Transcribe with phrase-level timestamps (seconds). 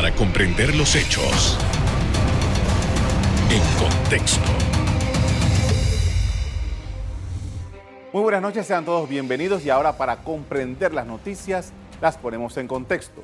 [0.00, 1.58] para comprender los hechos
[3.50, 4.40] en contexto.
[8.10, 12.66] Muy buenas noches, sean todos bienvenidos y ahora para comprender las noticias las ponemos en
[12.66, 13.22] contexto.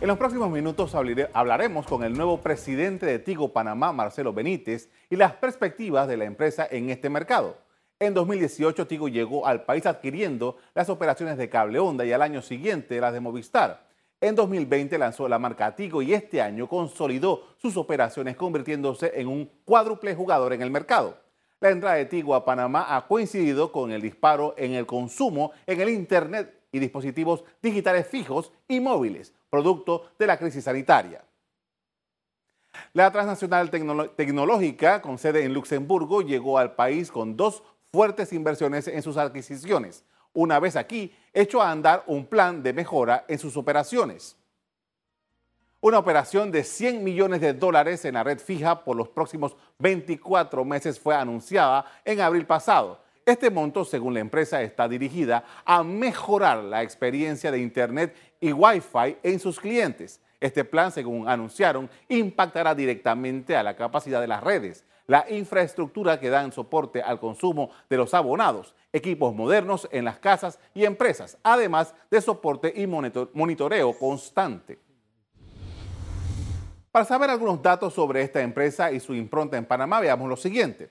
[0.00, 0.92] En los próximos minutos
[1.32, 6.24] hablaremos con el nuevo presidente de Tigo Panamá, Marcelo Benítez, y las perspectivas de la
[6.24, 7.58] empresa en este mercado.
[8.00, 12.42] En 2018, Tigo llegó al país adquiriendo las operaciones de Cable Onda y al año
[12.42, 13.85] siguiente las de Movistar.
[14.20, 19.50] En 2020 lanzó la marca Tigo y este año consolidó sus operaciones convirtiéndose en un
[19.64, 21.18] cuádruple jugador en el mercado.
[21.60, 25.80] La entrada de Tigo a Panamá ha coincidido con el disparo en el consumo en
[25.80, 31.22] el Internet y dispositivos digitales fijos y móviles, producto de la crisis sanitaria.
[32.92, 37.62] La transnacional tecnológica, con sede en Luxemburgo, llegó al país con dos
[37.92, 40.04] fuertes inversiones en sus adquisiciones.
[40.36, 44.36] Una vez aquí, hecho a andar un plan de mejora en sus operaciones.
[45.80, 50.62] Una operación de 100 millones de dólares en la red fija por los próximos 24
[50.66, 53.00] meses fue anunciada en abril pasado.
[53.24, 59.16] Este monto, según la empresa, está dirigida a mejorar la experiencia de Internet y Wi-Fi
[59.22, 60.20] en sus clientes.
[60.38, 66.30] Este plan, según anunciaron, impactará directamente a la capacidad de las redes, la infraestructura que
[66.30, 71.94] dan soporte al consumo de los abonados, equipos modernos en las casas y empresas, además
[72.10, 74.78] de soporte y monitoreo constante.
[76.90, 80.90] Para saber algunos datos sobre esta empresa y su impronta en Panamá, veamos lo siguiente.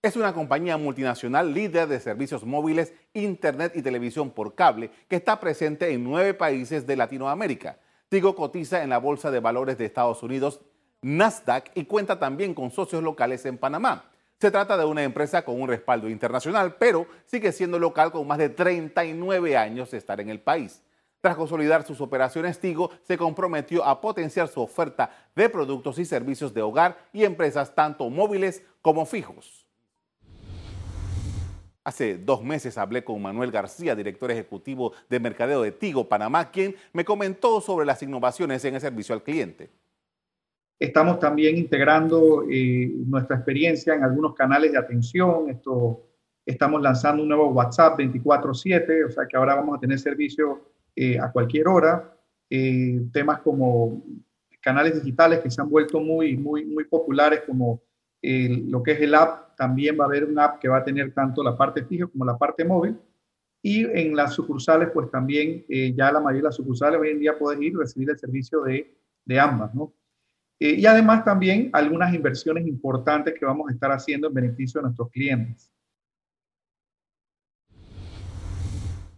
[0.00, 5.40] Es una compañía multinacional líder de servicios móviles, internet y televisión por cable que está
[5.40, 7.80] presente en nueve países de Latinoamérica.
[8.08, 10.60] Tigo cotiza en la Bolsa de Valores de Estados Unidos,
[11.02, 14.10] Nasdaq, y cuenta también con socios locales en Panamá.
[14.38, 18.38] Se trata de una empresa con un respaldo internacional, pero sigue siendo local con más
[18.38, 20.82] de 39 años de estar en el país.
[21.22, 26.52] Tras consolidar sus operaciones, Tigo se comprometió a potenciar su oferta de productos y servicios
[26.52, 29.66] de hogar y empresas tanto móviles como fijos.
[31.82, 36.76] Hace dos meses hablé con Manuel García, director ejecutivo de Mercadeo de Tigo Panamá, quien
[36.92, 39.70] me comentó sobre las innovaciones en el servicio al cliente.
[40.78, 45.48] Estamos también integrando eh, nuestra experiencia en algunos canales de atención.
[45.48, 46.06] Esto,
[46.44, 51.18] estamos lanzando un nuevo WhatsApp 24/7, o sea que ahora vamos a tener servicio eh,
[51.18, 52.14] a cualquier hora.
[52.50, 54.04] Eh, temas como
[54.60, 57.82] canales digitales que se han vuelto muy, muy, muy populares como
[58.22, 61.12] lo que es el app, también va a haber una app que va a tener
[61.14, 62.98] tanto la parte fija como la parte móvil.
[63.62, 67.38] Y en las sucursales, pues también ya la mayoría de las sucursales hoy en día
[67.38, 69.92] pueden ir y recibir el servicio de, de ambas, ¿no?
[70.58, 74.84] Eh, y además también algunas inversiones importantes que vamos a estar haciendo en beneficio de
[74.84, 75.70] nuestros clientes.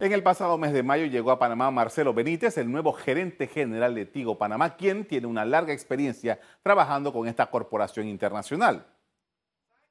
[0.01, 3.95] En el pasado mes de mayo llegó a Panamá Marcelo Benítez, el nuevo gerente general
[3.95, 8.85] de Tigo Panamá, quien tiene una larga experiencia trabajando con esta corporación internacional.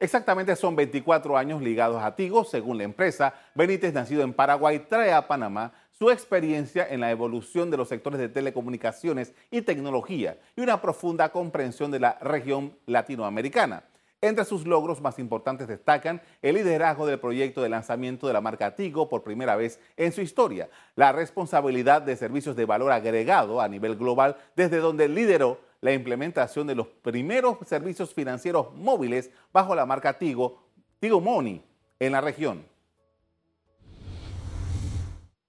[0.01, 3.35] Exactamente son 24 años ligados a Tigo, según la empresa.
[3.57, 8.21] Benítez, nacido en Paraguay, trae a Panamá su experiencia en la evolución de los sectores
[8.21, 13.83] de telecomunicaciones y tecnología y una profunda comprensión de la región latinoamericana.
[14.21, 18.77] Entre sus logros más importantes destacan el liderazgo del proyecto de lanzamiento de la marca
[18.77, 23.69] Tigo por primera vez en su historia, la responsabilidad de servicios de valor agregado a
[23.69, 29.87] nivel global, desde donde lideró la implementación de los primeros servicios financieros móviles bajo la
[29.87, 30.62] marca Tigo,
[31.00, 31.62] Tigo Money,
[32.00, 32.65] en la región.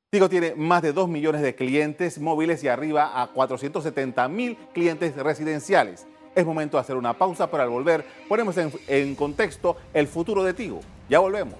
[0.09, 5.16] Tigo tiene más de 2 millones de clientes móviles y arriba a 470 mil clientes
[5.16, 6.07] residenciales.
[6.34, 10.44] Es momento de hacer una pausa, pero al volver ponemos en, en contexto el futuro
[10.44, 10.79] de Tigo.
[11.09, 11.59] Ya volvemos.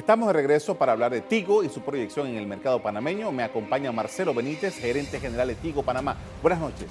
[0.00, 3.30] Estamos de regreso para hablar de Tigo y su proyección en el mercado panameño.
[3.32, 6.16] Me acompaña Marcelo Benítez, gerente general de Tigo Panamá.
[6.40, 6.88] Buenas noches.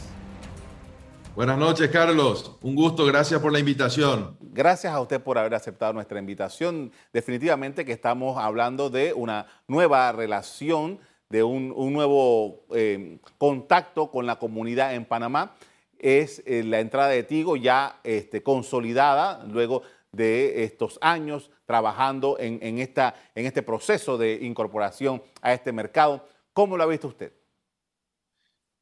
[1.35, 2.55] Buenas noches, Carlos.
[2.61, 4.37] Un gusto, gracias por la invitación.
[4.39, 6.91] Gracias a usted por haber aceptado nuestra invitación.
[7.11, 10.99] Definitivamente que estamos hablando de una nueva relación,
[11.29, 15.55] de un, nuevo eh, contacto con la comunidad en Panamá.
[15.97, 22.79] Es eh, la entrada de Tigo ya este, consolidada luego de estos años trabajando en,
[22.79, 26.27] esta, en este proceso de incorporación a este mercado.
[26.53, 27.31] ¿Cómo lo ha visto usted?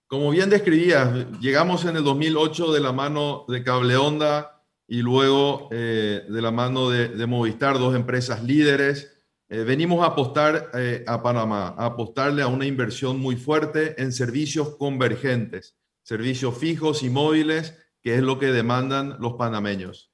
[0.07, 5.67] Como bien describía, llegamos en el 2008 de la mano de Cable Onda y luego
[5.71, 9.13] eh, de la mano de, Movistar, dos empresas líderes.
[9.49, 14.13] Eh, venimos a apostar eh, a Panamá, a apostarle a una inversión muy fuerte en
[14.13, 20.13] servicios convergentes, servicios fijos y móviles, que es lo que demandan los panameños.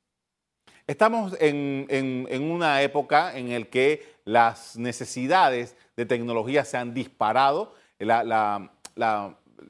[0.86, 7.74] Estamos en, una época en la que las necesidades de tecnología se han disparado.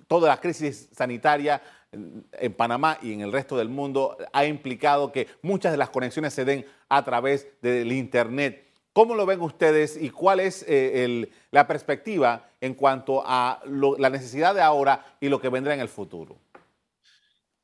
[0.07, 1.61] toda la crisis sanitaria
[1.91, 6.33] en Panamá y en el resto del mundo ha implicado que muchas de las conexiones
[6.33, 8.67] se den a través del Internet.
[8.93, 14.55] ¿Cómo lo ven ustedes y cuál es eh, la perspectiva en cuanto a la necesidad
[14.55, 16.37] de ahora y lo que vendrá en el futuro?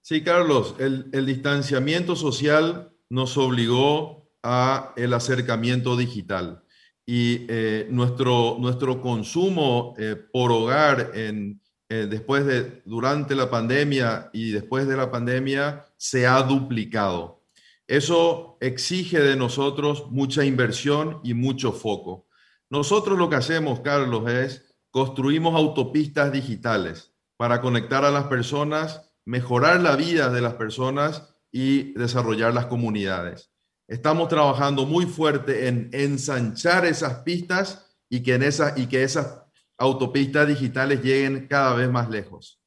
[0.01, 6.63] Sí, Carlos, el, distanciamiento social nos obligó a el acercamiento digital
[7.05, 14.51] y eh, nuestro, nuestro consumo eh, por hogar en, después de, durante la pandemia y
[14.51, 17.39] después de la pandemia se ha duplicado.
[17.87, 22.27] Eso exige de nosotros mucha inversión y mucho foco.
[22.69, 29.81] Nosotros lo que hacemos, Carlos, es construimos autopistas digitales para conectar a las personas, mejorar
[29.81, 33.51] la vida de las personas y desarrollar las comunidades.
[33.87, 39.43] Estamos trabajando muy fuerte en ensanchar esas pistas y que, en esas, y que esas
[39.77, 42.59] autopistas digitales lleguen cada vez más lejos.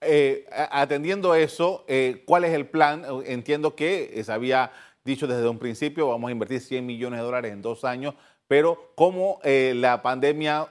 [0.00, 3.04] Eh, atendiendo eso, eh, ¿cuál es el plan?
[3.24, 4.70] Entiendo que se había
[5.04, 8.14] dicho desde un principio, vamos a invertir 100 millones de dólares en dos años,
[8.46, 10.68] pero ¿cómo eh, la pandemia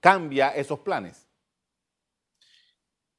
[0.00, 1.28] cambia esos planes?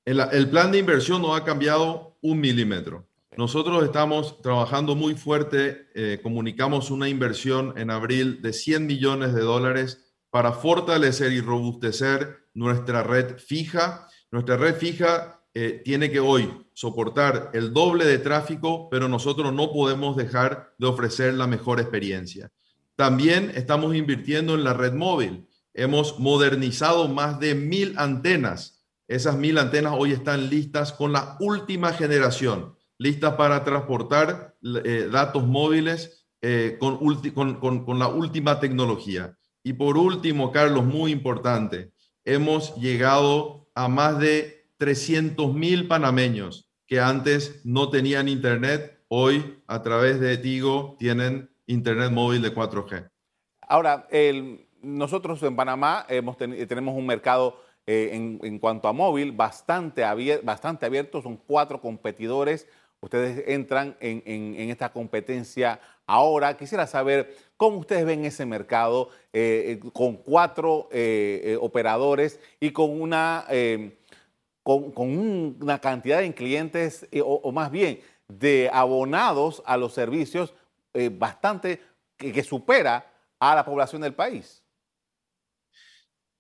[0.06, 3.06] El, plan de inversión no ha cambiado un milímetro.
[3.38, 5.88] Nosotros estamos trabajando muy fuerte,
[6.24, 13.04] comunicamos una inversión en abril de 100 millones de dólares para fortalecer y robustecer nuestra
[13.04, 19.08] red fija nuestra red fija eh, tiene que hoy soportar el doble de tráfico, pero
[19.08, 22.52] nosotros no podemos dejar de ofrecer la mejor experiencia.
[22.96, 25.48] También estamos invirtiendo en la red móvil.
[25.74, 28.86] Hemos modernizado más de mil antenas.
[29.08, 34.56] Esas mil antenas hoy están listas con la última generación, listas para transportar
[34.86, 39.36] eh, datos móviles eh, con, con la última tecnología.
[39.64, 41.92] Y por último, Carlos, muy importante,
[42.24, 49.82] hemos llegado a más de 300 mil panameños que antes no tenían internet, hoy a
[49.82, 53.10] través de Tigo tienen internet móvil de 4G.
[53.62, 54.08] Ahora,
[54.82, 60.04] nosotros en Panamá hemos tenemos un mercado eh, en, cuanto a móvil bastante,
[60.44, 62.68] bastante abierto, son cuatro competidores.
[63.02, 66.58] Ustedes entran en, esta competencia ahora.
[66.58, 73.00] Quisiera saber cómo ustedes ven ese mercado eh, eh, con cuatro eh, operadores y con
[73.02, 73.46] una,
[74.64, 80.54] con, una cantidad de clientes, o, más bien de abonados a los servicios
[81.14, 81.80] bastante
[82.18, 84.62] que, supera a la población del país.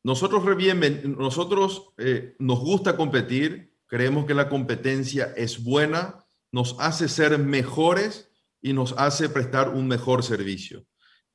[0.03, 0.43] Nosotros,
[1.05, 1.93] nosotros
[2.37, 8.31] nos gusta competir, creemos que la competencia es buena, nos hace ser mejores
[8.61, 10.85] y nos hace prestar un mejor servicio.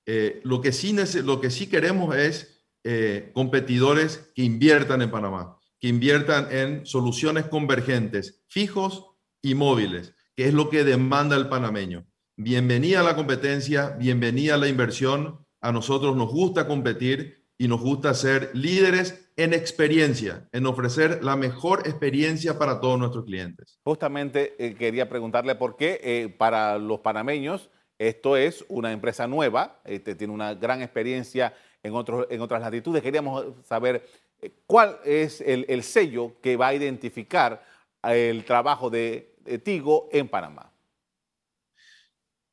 [0.07, 5.59] Eh, lo, que sí, lo que sí queremos es eh, competidores que inviertan en Panamá,
[5.81, 9.07] que inviertan en soluciones convergentes, fijos
[9.41, 12.07] y móviles, que es lo que demanda el panameño.
[12.37, 15.47] Bienvenida a la competencia, bienvenida a la inversión.
[15.61, 21.37] A nosotros nos gusta competir y nos gusta ser líderes en experiencia, en ofrecer la
[21.37, 23.79] mejor experiencia para todos nuestros clientes.
[23.85, 30.15] Justamente eh, quería preguntarle por qué para los panameños esto es una empresa nueva, este,
[30.15, 33.03] tiene una gran experiencia en, otros, en otras latitudes.
[33.03, 34.07] Queríamos saber
[34.41, 37.65] eh, cuál es el, sello que va a identificar
[38.03, 39.31] el trabajo de,
[39.63, 40.73] Tigo en Panamá.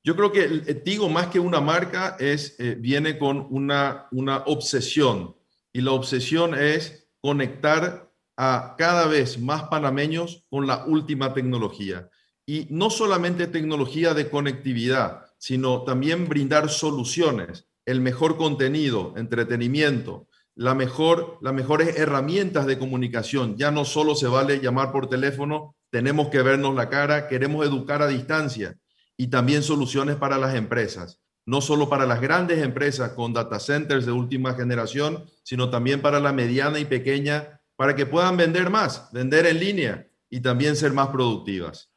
[0.03, 4.43] Yo creo que el, Tigo, más que una marca, es, eh, viene con una, una
[4.45, 5.35] obsesión.
[5.73, 12.09] Y la obsesión es conectar a cada vez más panameños con la última tecnología.
[12.45, 20.75] Y no solamente tecnología de conectividad, sino también brindar soluciones, el mejor contenido, entretenimiento, la
[20.75, 23.57] mejor, las mejores herramientas de comunicación.
[23.57, 28.01] Ya no solo se vale llamar por teléfono, tenemos que vernos la cara, queremos educar
[28.01, 28.77] a distancia
[29.17, 34.05] y también soluciones para las empresas, no solo para las grandes empresas con data centers
[34.05, 39.11] de última generación, sino también para la mediana y pequeña, para que puedan vender más,
[39.11, 41.91] vender en línea y también ser más productivas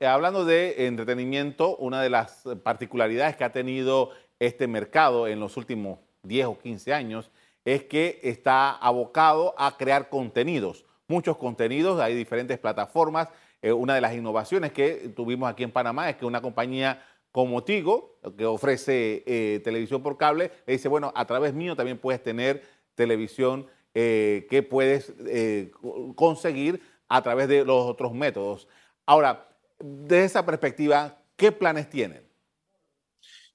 [0.00, 5.98] hablando de entretenimiento, una de las particularidades que ha tenido este mercado en los últimos
[6.22, 7.30] 10 o 15 años
[7.64, 13.28] es que está abocado a crear contenidos, muchos contenidos, hay diferentes plataformas.
[13.60, 17.64] Eh, una de las innovaciones que tuvimos aquí en Panamá es que una compañía como
[17.64, 22.22] Tigo, que ofrece eh, televisión por cable, le dice, bueno, a través mío también puedes
[22.22, 22.62] tener
[22.94, 25.12] televisión eh, que puedes
[26.16, 28.68] conseguir a través de los otros métodos.
[29.06, 32.22] Ahora, de esa perspectiva, ¿Qué planes tienen?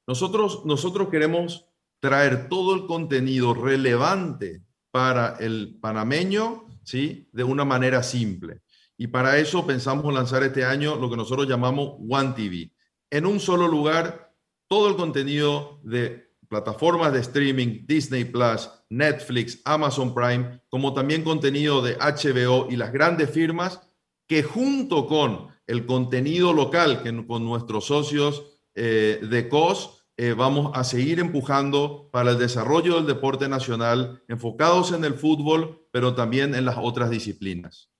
[0.08, 7.29] Nosotros, nosotros queremos traer todo el contenido relevante para el panameño, ¿sí?
[7.32, 8.62] De una manera simple.
[8.98, 12.72] Y para eso pensamos lanzar este año lo que nosotros llamamos One TV.
[13.15, 14.36] En un solo lugar,
[14.67, 21.81] todo el contenido de plataformas de streaming, Disney Plus, Netflix, Amazon Prime, como también contenido
[21.81, 23.79] de HBO y las grandes firmas,
[24.27, 30.72] que junto con el contenido local, que con nuestros socios eh, de COS, eh, vamos
[30.74, 36.53] a seguir empujando para el desarrollo del deporte nacional, enfocados en el fútbol, pero también
[36.53, 37.94] en las otras disciplinas.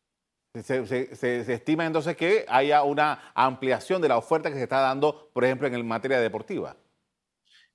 [0.64, 5.44] Se, estima entonces que haya una ampliación de la oferta que se está dando, por
[5.44, 6.78] ejemplo, en materia deportiva.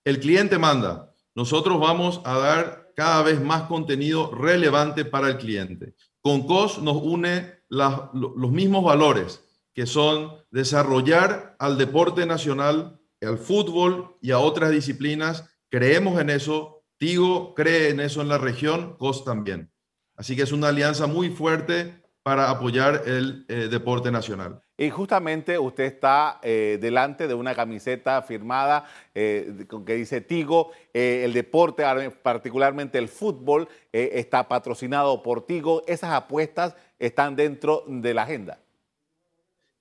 [0.05, 1.13] El cliente manda.
[1.35, 5.95] Nosotros vamos a dar cada vez más contenido relevante para el cliente.
[6.21, 9.45] Con COS nos une los mismos valores,
[9.75, 15.45] que son desarrollar al deporte nacional al fútbol y a otras disciplinas.
[15.69, 19.73] Creemos en eso, Tigo cree en eso en la región, COS también.
[20.17, 24.63] Así que es una alianza muy fuerte para apoyar el eh, deporte nacional.
[24.77, 30.73] Y justamente usted está eh, delante de una camiseta firmada eh, que dice Tigo.
[30.95, 31.85] el deporte,
[32.23, 35.83] particularmente el fútbol, está patrocinado por Tigo.
[35.87, 38.59] Esas apuestas están dentro de la agenda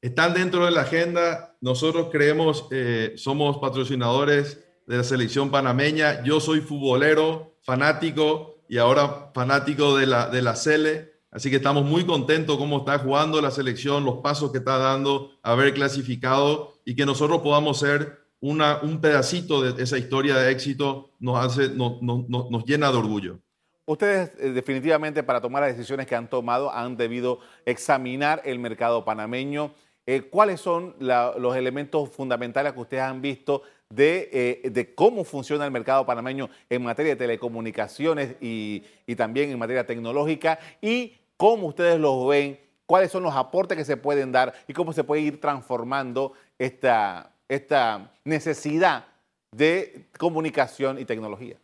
[0.02, 1.56] están dentro de la agenda.
[1.62, 6.24] Nosotros creemos, eh, somos patrocinadores de la selección panameña.
[6.24, 11.09] Yo soy futbolero, fanático y ahora fanático de la, de la Cele.
[11.32, 15.32] Así que estamos muy contentos cómo está jugando la selección, los pasos que está dando,
[15.44, 21.46] haber clasificado y que nosotros podamos ser un pedacito de esa historia de éxito nos,
[21.46, 23.40] hace, nos, nos llena de orgullo.
[23.86, 29.04] Ustedes eh, definitivamente para tomar las decisiones que han tomado han debido examinar el mercado
[29.04, 29.74] panameño
[30.12, 33.62] eh, ¿cuáles son los elementos fundamentales que ustedes han visto
[33.98, 38.84] eh, de, cómo funciona el mercado panameño en materia de telecomunicaciones y,
[39.16, 40.60] también en materia tecnológica?
[40.80, 44.94] Y cómo ustedes los ven, cuáles son los aportes que se pueden dar y cómo
[44.94, 49.08] se puede ir transformando esta, esta necesidad
[49.52, 51.58] de comunicación y tecnología.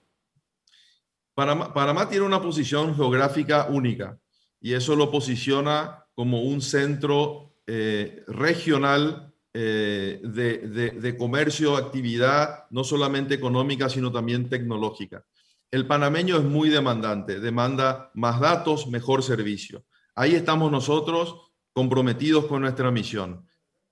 [1.35, 4.17] Panamá, Panamá, tiene una posición geográfica única
[4.59, 12.83] y eso lo posiciona como un centro eh, regional eh, de, de, comercio, actividad, no
[12.83, 15.23] solamente económica, sino también tecnológica.
[15.71, 19.85] El panameño es muy demandante, demanda más datos, mejor servicio.
[20.13, 23.45] Ahí estamos nosotros comprometidos con nuestra misión.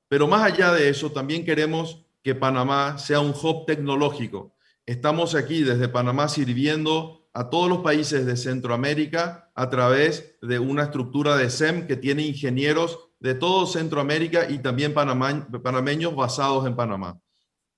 [0.10, 4.58] Pero más allá de eso, también queremos que Panamá sea un hub tecnológico.
[4.86, 10.84] Estamos aquí desde Panamá sirviendo a todos los países de Centroamérica a través de una
[10.84, 17.18] estructura de SEM que tiene ingenieros de todo Centroamérica y también panameños basados en Panamá.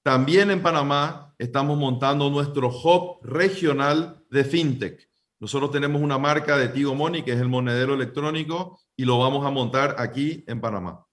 [0.01, 5.07] También en Panamá estamos montando nuestro hub regional de fintech.
[5.39, 9.45] Nosotros tenemos una marca de Tigo Money, que es el monedero electrónico, y lo vamos
[9.45, 11.05] a montar aquí en Panamá.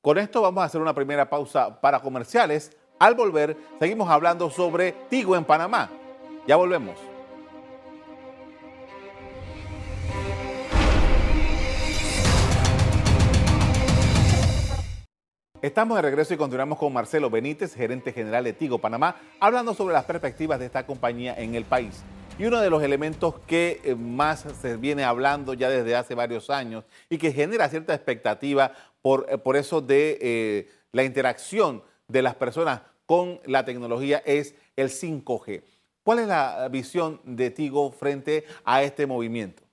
[0.00, 2.76] Con esto vamos a hacer una primera pausa para comerciales.
[2.98, 5.88] Al volver, seguimos hablando sobre Tigo en Panamá.
[6.48, 7.13] Ya volvemos.
[15.64, 19.94] Estamos de regreso y continuamos con Marcelo Benítez, gerente general de Tigo Panamá, hablando sobre
[19.94, 22.02] las perspectivas de esta compañía en el país.
[22.38, 26.50] Y uno de los elementos que eh, más se viene hablando ya desde hace varios
[26.50, 32.20] años y que genera cierta expectativa por, eh, por eso de eh, la interacción de
[32.20, 35.62] las personas con la tecnología es el 5G.
[36.02, 39.63] ¿Cuál es la visión de Tigo frente a este movimiento?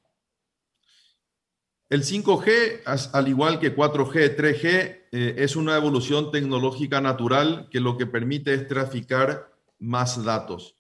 [1.92, 4.64] El 5G, al igual que 4G, 3G,
[5.12, 10.78] eh, es una evolución tecnológica natural que lo que permite es traficar más datos.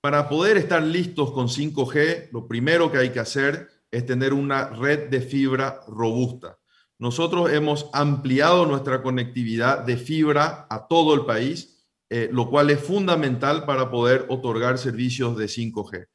[0.00, 4.70] Para poder estar listos con 5G, lo primero que hay que hacer es tener una
[4.70, 6.58] red de fibra robusta.
[6.98, 12.80] Nosotros hemos ampliado nuestra conectividad de fibra a todo el país, eh, lo cual es
[12.80, 16.08] fundamental para poder otorgar servicios de 5G.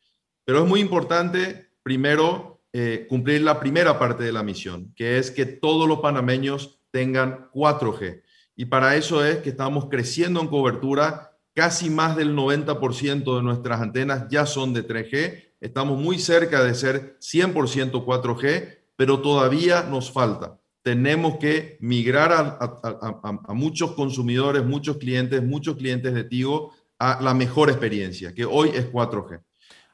[0.43, 5.29] Pero es muy importante, primero, eh, cumplir la primera parte de la misión, que es
[5.29, 8.23] que todos los panameños tengan 4G.
[8.55, 11.37] Y para eso es que estamos creciendo en cobertura.
[11.53, 15.53] Casi más del 90% de nuestras antenas ya son de 3G.
[15.61, 20.59] Estamos muy cerca de ser 100% 4G, pero todavía nos falta.
[20.81, 27.69] Tenemos que migrar a, muchos consumidores, muchos clientes, muchos clientes de Tigo a la mejor
[27.69, 29.41] experiencia, que hoy es 4G.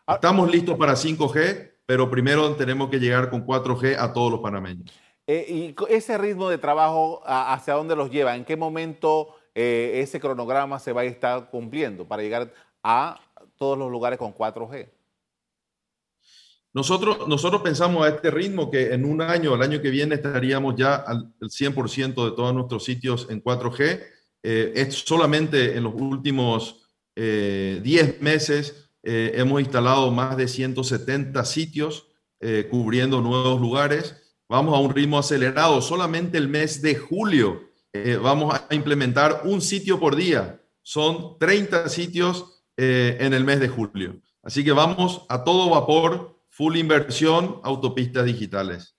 [0.07, 4.91] Estamos listos para 5G, pero primero tenemos que llegar con 4G a todos los panameños.
[5.25, 8.35] Eh, ¿Y ese ritmo de trabajo hacia dónde los lleva?
[8.35, 12.53] ¿En qué momento eh, ese cronograma se va a estar cumpliendo para llegar
[12.83, 13.19] a
[13.57, 14.87] todos los lugares con 4G?
[16.73, 20.75] Nosotros, nosotros pensamos a este ritmo que en un año, el año que viene, estaríamos
[20.75, 24.03] ya al 100% de todos nuestros sitios en 4G.
[24.43, 32.07] Eh, es solamente en los últimos 10 meses hemos instalado más de 170 sitios
[32.69, 34.15] cubriendo nuevos lugares
[34.49, 35.81] vamos a un ritmo acelerado.
[35.81, 40.59] Solamente el mes de julio eh, vamos a implementar un sitio por día.
[40.81, 44.19] Son 30 sitios eh, en el mes de julio.
[44.41, 48.95] Así que vamos a todo vapor, full inversión, autopistas digitales.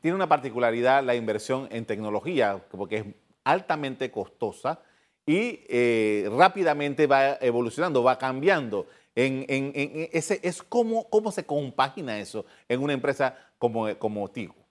[0.00, 3.04] Tiene una particularidad la inversión en tecnología, porque es
[3.44, 4.80] altamente costosa
[5.24, 8.88] y eh, rápidamente va evolucionando, va cambiando.
[9.14, 9.44] En,
[10.12, 14.62] ese, es cómo, cómo se compagina eso en una empresa como, como Tigo.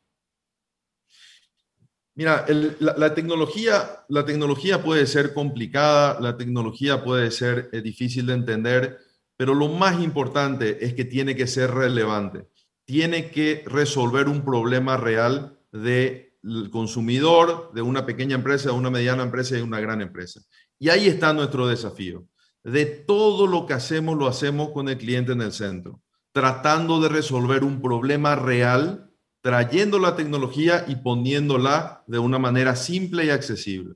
[2.13, 2.45] Mira,
[2.79, 9.00] la, tecnología, la tecnología puede ser complicada, la tecnología puede ser eh, difícil de entender,
[9.38, 12.48] pero lo más importante es que tiene que ser relevante.
[12.83, 19.24] Tiene que resolver un problema real del consumidor, de una pequeña empresa, de una mediana
[19.24, 20.41] empresa y de una gran empresa.
[20.77, 22.27] Y ahí está nuestro desafío.
[22.63, 26.01] De todo lo que hacemos, lo hacemos con el cliente en el centro,
[26.32, 33.25] tratando de resolver un problema real trayendo la tecnología y poniéndola de una manera simple
[33.25, 33.96] y accesible.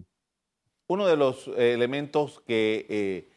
[0.87, 3.29] Uno de los eh, elementos que eh,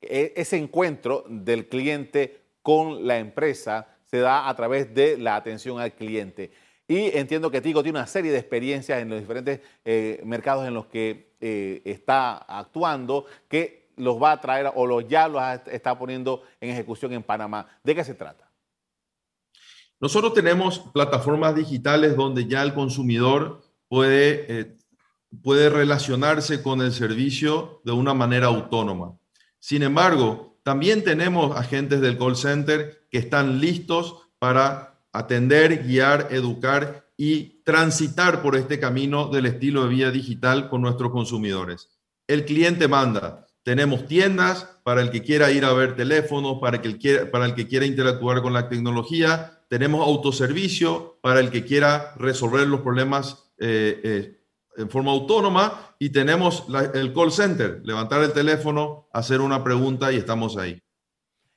[0.00, 5.78] e, ese encuentro del cliente con la empresa se da a través de la atención
[5.78, 6.50] al cliente.
[6.88, 10.74] Y entiendo que Tigo tiene una serie de experiencias en los diferentes eh, mercados en
[10.74, 16.42] los que está actuando que los va a traer o los ya los está poniendo
[16.60, 17.66] en ejecución en Panamá.
[17.84, 18.50] ¿De qué se trata?
[20.00, 24.78] Nosotros tenemos plataformas digitales donde ya el consumidor puede, eh,
[25.42, 29.18] puede relacionarse con el servicio de una manera autónoma.
[29.58, 37.10] Sin embargo, también tenemos agentes del call center que están listos para atender, guiar, educar
[37.16, 41.90] y transitar por este camino del estilo de vida digital con nuestros consumidores.
[42.26, 43.46] El cliente manda.
[43.62, 47.68] Tenemos tiendas para el que quiera ir a ver teléfonos, para el para el que
[47.68, 54.00] quiera interactuar con la tecnología tenemos autoservicio para el que quiera resolver los problemas eh,
[54.02, 54.40] eh,
[54.76, 60.16] en forma autónoma y tenemos el call center, levantar el teléfono, hacer una pregunta y
[60.16, 60.82] estamos ahí.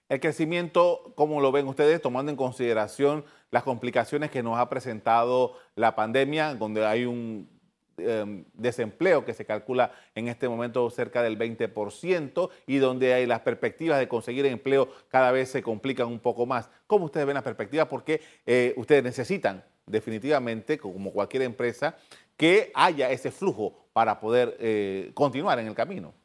[0.09, 5.55] El crecimiento, ¿cómo lo ven ustedes, tomando en consideración las complicaciones que nos ha presentado
[5.75, 7.49] la pandemia, donde hay un
[7.97, 13.41] Em, desempleo que se calcula en este momento cerca del 20% y donde hay las
[13.41, 16.71] perspectivas de conseguir empleo cada vez se complican un poco más.
[16.87, 17.87] ¿Cómo ustedes ven las perspectivas?
[17.87, 21.95] Porque eh, ustedes necesitan definitivamente, como cualquier empresa,
[22.35, 26.15] que haya ese flujo para poder eh, continuar en el camino.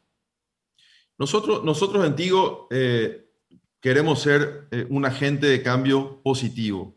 [1.19, 3.29] Nosotros, nosotros en Tigo eh,
[3.81, 6.97] queremos ser un agente de cambio positivo.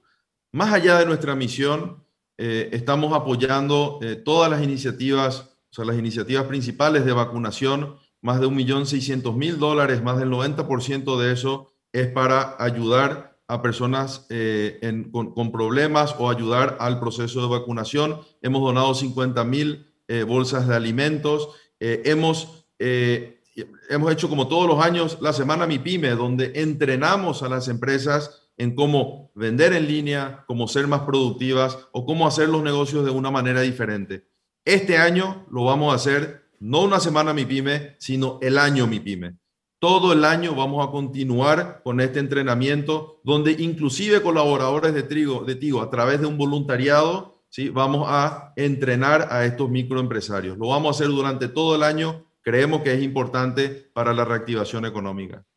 [0.53, 2.05] Más allá de nuestra misión,
[2.43, 8.39] eh, estamos apoyando eh, todas las iniciativas, o sea, las iniciativas principales de vacunación, más
[8.39, 14.79] de 1.600.000 dólares, más del 90% de eso es para ayudar a personas eh,
[15.11, 18.21] con, problemas o ayudar al proceso de vacunación.
[18.41, 21.49] Hemos donado 50.000 bolsas de alimentos.
[21.79, 27.67] hemos, hemos hecho como todos los años la Semana Mi Pyme, donde entrenamos a las
[27.67, 33.03] empresas en cómo vender en línea, cómo ser más productivas o cómo hacer los negocios
[33.03, 34.27] de una manera diferente.
[34.65, 38.99] Este año lo vamos a hacer no una semana mi pyme, sino el año mi
[38.99, 39.37] pyme.
[39.79, 45.55] Todo el año vamos a continuar con este entrenamiento donde inclusive colaboradores de, Trigo, de
[45.55, 47.69] Tigo a través de un voluntariado, ¿sí?
[47.69, 50.59] vamos a entrenar a estos microempresarios.
[50.59, 52.27] Lo vamos a hacer durante todo el año.
[52.43, 55.47] Creemos que es importante para la reactivación económica.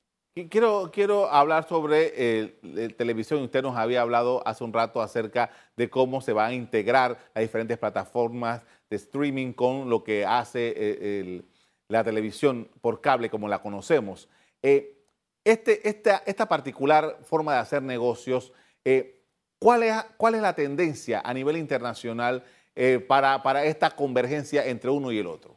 [0.51, 3.41] Quiero, quiero hablar sobre eh, televisión.
[3.43, 7.43] Usted nos había hablado hace un rato acerca de cómo se van a integrar las
[7.43, 11.43] diferentes plataformas de streaming con lo que hace eh,
[11.87, 14.29] la televisión por cable como la conocemos.
[14.61, 15.07] Eh,
[15.45, 18.53] este, esta, esta, particular forma de hacer negocios,
[19.61, 22.43] ¿cuál, es, ¿cuál es la tendencia a nivel internacional
[23.07, 25.54] para, para esta convergencia entre uno y el otro?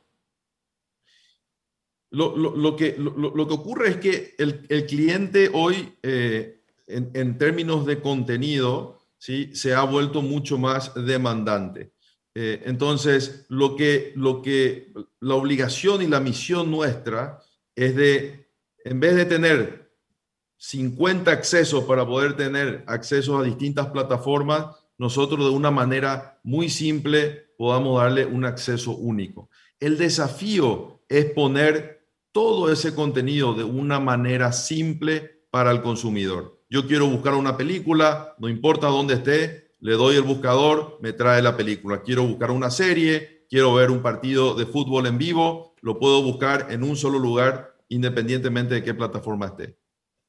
[2.09, 8.99] Lo, que, lo, que, ocurre es que el, cliente hoy, eh, en, términos de contenido,
[9.17, 9.49] ¿sí?
[9.53, 11.91] se ha vuelto mucho más demandante.
[12.33, 17.39] Eh, entonces, lo que, lo que la obligación y la misión nuestra
[17.75, 18.49] es de,
[18.85, 19.91] en vez de tener
[20.57, 24.67] 50 accesos para poder tener acceso a distintas plataformas,
[24.97, 29.49] nosotros de una manera muy simple podamos darle un acceso único.
[29.79, 31.96] El desafío es poner
[32.37, 36.61] todo ese contenido de una manera simple para el consumidor.
[36.69, 41.41] Yo quiero buscar una película, no importa dónde esté, le doy el buscador, me trae
[41.41, 42.03] la película.
[42.03, 46.67] Quiero buscar una serie, quiero ver un partido de fútbol en vivo, lo puedo buscar
[46.69, 49.75] en un solo lugar independientemente de qué plataforma esté.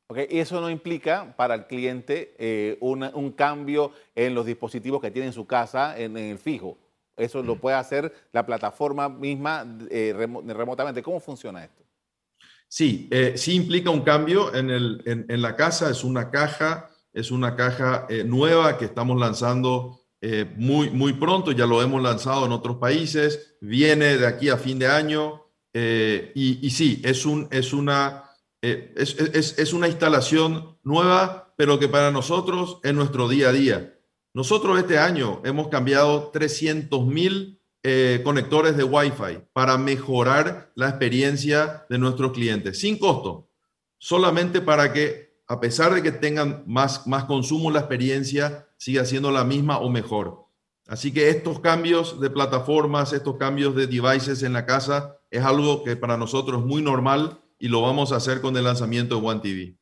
[0.06, 5.10] Okay, y eso no implica para el cliente eh, un cambio en los dispositivos que
[5.10, 6.78] tiene en su casa, en, el fijo.
[7.18, 11.02] Eso lo puede hacer la plataforma misma eh, remotamente.
[11.02, 11.88] ¿Cómo funciona esto?
[12.68, 15.90] Sí, eh, sí implica un cambio en, el, en, la casa.
[15.90, 20.00] Es una caja, es una caja nueva que estamos lanzando
[20.57, 21.52] muy, muy pronto.
[21.52, 23.57] Ya lo hemos lanzado en otros países.
[23.61, 25.44] Viene de aquí a fin de año.
[25.72, 28.28] Y, sí, es, un, es una
[28.61, 33.94] eh, es, una instalación nueva, pero que para nosotros es nuestro día a día.
[34.35, 41.86] Nosotros este año hemos cambiado 300 mil eh, conectores de Wi-Fi para mejorar la experiencia
[41.88, 43.48] de nuestros clientes, sin costo,
[43.98, 49.30] solamente para que, a pesar de que tengan más, más consumo, la experiencia siga siendo
[49.30, 50.46] la misma o mejor.
[50.88, 55.84] Así que estos cambios de plataformas, estos cambios de devices en la casa, es algo
[55.84, 59.26] que para nosotros es muy normal y lo vamos a hacer con el lanzamiento de
[59.26, 59.76] One TV.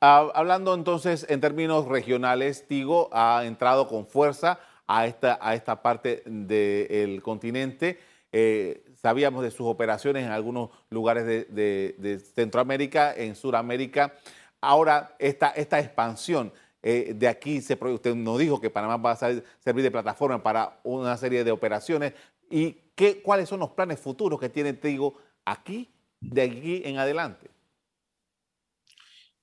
[0.00, 6.22] Hablando entonces en términos regionales, Tigo ha entrado con fuerza a esta, a esta parte
[6.26, 7.98] del continente.
[8.32, 14.14] Eh, sabíamos de sus operaciones en algunos lugares de, Centroamérica, en Sudamérica.
[14.60, 19.82] Ahora, esta, esta expansión eh, de aquí, usted nos dijo que Panamá va a servir
[19.82, 22.14] de plataforma para una serie de operaciones.
[22.50, 25.88] ¿Y qué, cuáles son los planes futuros que tiene Tigo aquí
[26.20, 27.50] de aquí en adelante?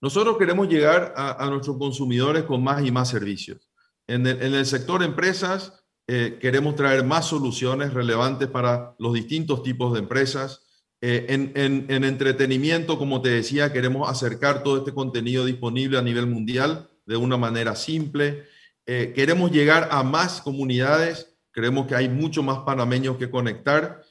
[0.02, 3.70] Nosotros queremos llegar a, nuestros consumidores con más y más servicios.
[4.08, 10.00] En el, sector empresas eh, queremos traer más soluciones relevantes para los distintos tipos de
[10.00, 10.62] empresas.
[11.02, 16.90] Eh, en, entretenimiento, como te decía, queremos acercar todo este contenido disponible a nivel mundial
[17.08, 18.44] de una manera simple.
[18.86, 21.36] Eh, queremos llegar a más comunidades.
[21.52, 24.04] Creemos que hay mucho más panameños que conectar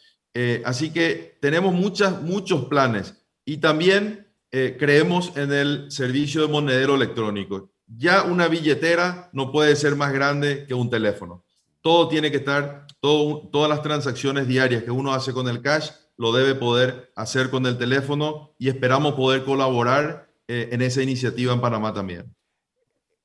[0.64, 7.73] así que tenemos muchas, muchos planes y también creemos en el servicio de monedero electrónico.
[7.96, 11.44] Ya una billetera no puede ser más grande que un teléfono.
[11.80, 16.32] Todo tiene que estar, todas las transacciones diarias que uno hace con el cash lo
[16.32, 21.60] debe poder hacer con el teléfono y esperamos poder colaborar eh, en esa iniciativa en
[21.60, 22.34] Panamá también.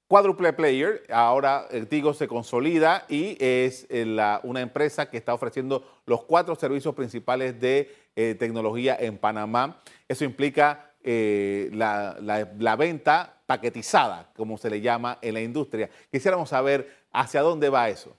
[0.08, 5.84] Quadruple Player, ahora el Tigo se consolida y es eh, una empresa que está ofreciendo
[6.08, 9.80] los cuatro servicios principales de eh, tecnología en Panamá.
[10.08, 15.90] Eso implica eh, la, venta paquetizada, como se le llama en la industria.
[16.12, 18.16] Quisiéramos saber hacia dónde va eso.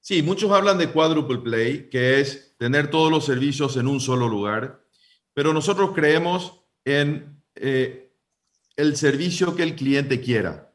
[0.00, 4.28] Sí, muchos hablan de Quadruple Play, que es tener todos los servicios en un solo
[4.28, 4.80] lugar,
[5.34, 10.68] pero nosotros creemos en el servicio que el cliente quiera.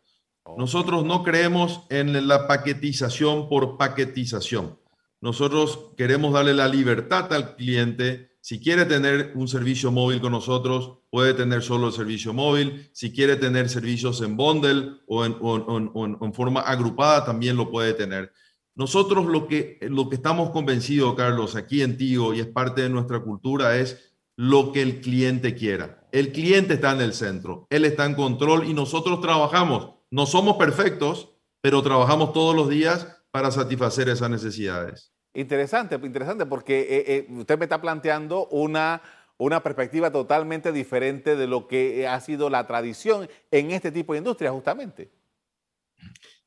[0.57, 4.77] Nosotros no creemos en la paquetización por paquetización.
[5.21, 8.32] Nosotros queremos darle la libertad al cliente.
[8.43, 12.89] Si quiere tener un servicio móvil con nosotros, puede tener solo el servicio móvil.
[12.91, 18.33] Si quiere tener servicios en bundle o en, forma agrupada, también lo puede tener.
[18.75, 22.89] Nosotros lo que, lo que estamos convencidos, Carlos, aquí en Tigo y es parte de
[22.89, 26.05] nuestra cultura, es lo que el cliente quiera.
[26.11, 29.91] El cliente está en el centro, él está en control y nosotros trabajamos.
[30.11, 31.29] No somos perfectos,
[31.61, 35.12] pero trabajamos todos los días para satisfacer esas necesidades.
[35.33, 39.01] Interesante, interesante, porque eh, eh, usted me está planteando una,
[39.37, 44.19] una perspectiva totalmente diferente de lo que ha sido la tradición en este tipo de
[44.19, 45.11] industria, justamente.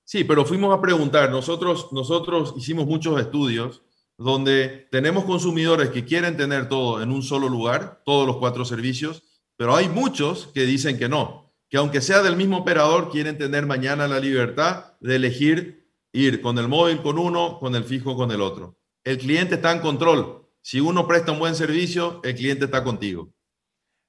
[0.05, 1.31] Sí, pero fuimos a preguntar.
[1.31, 3.83] Nosotros, nosotros hicimos muchos estudios
[4.19, 9.25] donde tenemos consumidores que quieren tener todo en un solo lugar, todos los cuatro servicios,
[9.57, 13.67] pero hay muchos que dicen que no, que aunque sea del mismo operador, quieren tener
[13.67, 15.86] mañana la libertad de elegir
[16.17, 18.77] ir con el móvil con uno, con el fijo con el otro.
[19.05, 20.49] El cliente está en control.
[20.63, 23.29] Si uno presta un buen servicio, el cliente está contigo.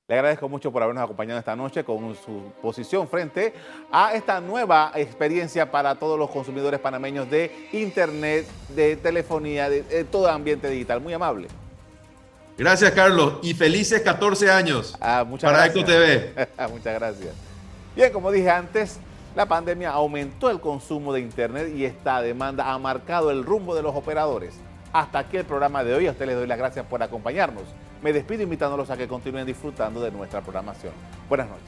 [0.08, 3.54] Le agradezco mucho por habernos acompañado esta noche con su posición frente
[3.92, 10.30] a esta nueva experiencia para todos los consumidores panameños de Internet, de telefonía, de, todo
[10.30, 11.02] ambiente digital.
[11.02, 11.50] Muy amable.
[12.58, 13.40] Gracias, Carlos.
[13.44, 16.34] Y felices 14 años ah, para Eco TV.
[16.72, 17.36] muchas gracias.
[17.94, 19.02] Bien, como dije antes,
[19.38, 23.84] la pandemia aumentó el consumo de Internet y esta demanda ha marcado el rumbo de
[23.84, 24.60] los operadores.
[24.92, 26.08] Hasta aquí el programa de hoy.
[26.08, 27.62] A ustedes les doy las gracias por acompañarnos.
[28.02, 30.94] Me despido invitándolos a que continúen disfrutando de nuestra programación.
[31.30, 31.68] Buenas noches.